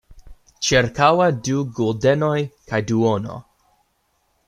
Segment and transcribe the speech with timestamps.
[0.67, 2.33] Ĉirkaŭe du guldenoj
[2.73, 3.41] kaj duono.